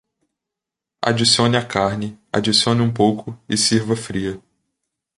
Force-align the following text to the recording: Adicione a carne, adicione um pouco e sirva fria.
Adicione 1.03 1.57
a 1.57 1.63
carne, 1.67 2.19
adicione 2.31 2.81
um 2.81 2.91
pouco 2.91 3.37
e 3.47 3.55
sirva 3.55 3.95
fria. 3.95 4.41